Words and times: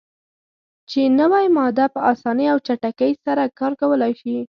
چې 0.89 1.01
نوی 1.19 1.45
ماده 1.57 1.85
"په 1.93 1.99
اسانۍ 2.11 2.47
او 2.53 2.57
چټکۍ 2.65 3.11
سره 3.25 3.43
کار 3.59 3.71
کولای 3.81 4.13
شي. 4.21 4.35